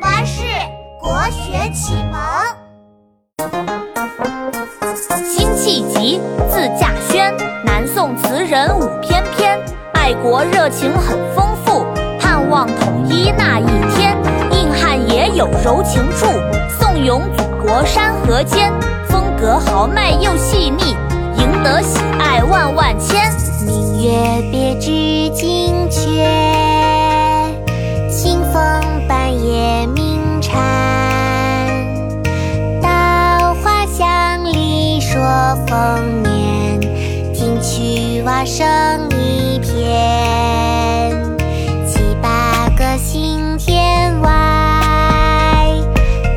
[0.00, 0.42] 巴士
[1.00, 2.20] 国学启蒙。
[5.24, 6.20] 辛弃疾，
[6.50, 7.34] 字稼轩，
[7.64, 9.58] 南宋词人、武翩翩，
[9.94, 11.86] 爱国热情很丰富，
[12.18, 14.16] 盼望统一那一天。
[14.52, 16.26] 硬汉也有柔情处，
[16.78, 18.72] 颂咏祖国山河间，
[19.08, 20.95] 风格豪迈又细腻，
[35.66, 36.80] 丰年，
[37.34, 38.66] 听取蛙声
[39.10, 39.74] 一片。
[41.86, 44.30] 七八个星天外，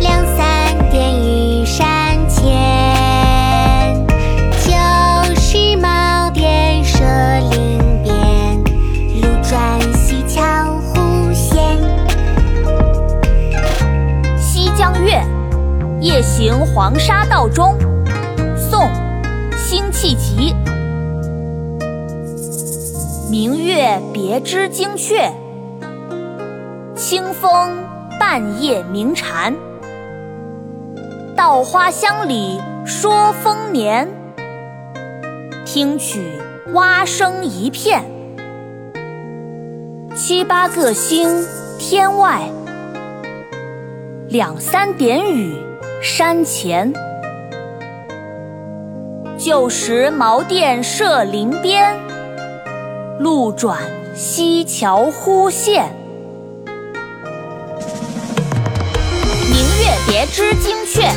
[0.00, 4.04] 两三点雨山前。
[4.64, 4.72] 旧
[5.40, 7.04] 时茅店社
[7.50, 8.12] 林边，
[9.20, 10.42] 路转溪桥
[10.80, 11.78] 忽见。
[14.38, 15.22] 《西江月·
[16.00, 17.76] 夜行黄沙道中》·
[20.02, 20.52] 辛弃疾。
[23.30, 25.32] 明月别枝惊鹊，
[26.96, 27.84] 清风
[28.18, 29.54] 半夜鸣蝉。
[31.36, 34.08] 稻花香里说丰年，
[35.64, 36.20] 听取
[36.72, 38.02] 蛙声一片。
[40.16, 41.46] 七八个星
[41.78, 42.40] 天外。
[44.28, 45.54] 两三点雨
[46.02, 46.92] 山前，
[49.44, 51.98] 旧时茅店社林边，
[53.18, 53.76] 路转
[54.14, 55.84] 溪桥忽见。
[59.50, 61.10] 明月别枝惊鹊，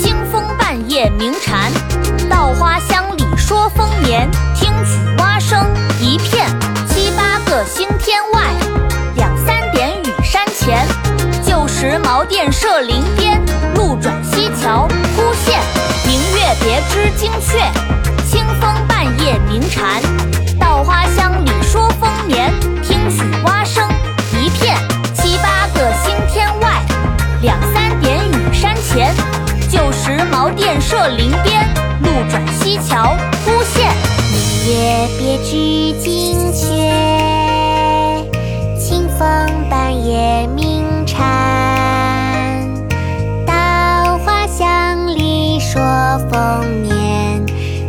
[0.00, 1.68] 清风半夜鸣蝉。
[2.30, 5.66] 稻花香里说丰年，听取蛙声
[6.00, 6.46] 一片。
[6.88, 8.52] 七八个星天外，
[9.16, 10.86] 两三点雨山前。
[11.44, 13.02] 旧时茅店社林
[30.88, 31.68] 社林边
[32.00, 33.92] 路转溪桥忽现
[34.30, 36.64] 明月别枝惊鹊
[38.78, 39.28] 清风
[39.68, 42.72] 半夜鸣蝉
[43.44, 45.82] 稻花香里说
[46.30, 47.44] 丰年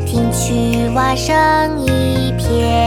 [0.07, 2.86] 听取蛙声一片。